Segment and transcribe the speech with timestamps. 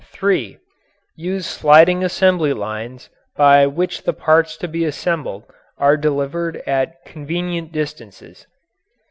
[0.05, 0.57] (3)
[1.15, 5.43] Use sliding assembling lines by which the parts to be assembled
[5.77, 8.47] are delivered at convenient distances.